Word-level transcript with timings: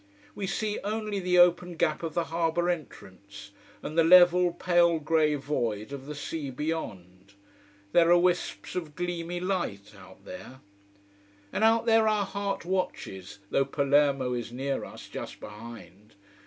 We 0.33 0.47
see 0.47 0.79
only 0.83 1.19
the 1.19 1.37
open 1.37 1.75
gap 1.75 2.01
of 2.01 2.15
the 2.15 2.23
harbour 2.23 2.71
entrance, 2.71 3.51
and 3.83 3.95
the 3.95 4.03
level, 4.03 4.51
pale 4.51 4.97
grey 4.97 5.35
void 5.35 5.93
of 5.93 6.07
the 6.07 6.15
sea 6.15 6.49
beyond. 6.49 7.33
There 7.91 8.09
are 8.09 8.17
wisps 8.17 8.73
of 8.75 8.95
gleamy 8.95 9.39
light 9.39 9.93
out 9.95 10.25
there. 10.25 10.61
And 11.53 11.63
out 11.63 11.85
there 11.85 12.07
our 12.07 12.25
heart 12.25 12.65
watches 12.65 13.37
though 13.51 13.63
Palermo 13.65 14.33
is 14.33 14.51
near 14.51 14.83
us, 14.85 15.07
just 15.07 15.39
behind. 15.39 16.15